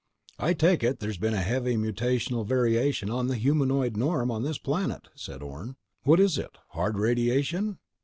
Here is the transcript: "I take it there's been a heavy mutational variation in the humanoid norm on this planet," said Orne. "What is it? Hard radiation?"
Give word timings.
"I 0.39 0.53
take 0.53 0.81
it 0.81 0.99
there's 0.99 1.19
been 1.19 1.35
a 1.35 1.43
heavy 1.43 1.75
mutational 1.77 2.43
variation 2.43 3.11
in 3.11 3.27
the 3.27 3.35
humanoid 3.35 3.95
norm 3.95 4.31
on 4.31 4.41
this 4.41 4.57
planet," 4.57 5.09
said 5.13 5.43
Orne. 5.43 5.75
"What 6.05 6.19
is 6.19 6.39
it? 6.39 6.57
Hard 6.69 6.97
radiation?" 6.97 7.77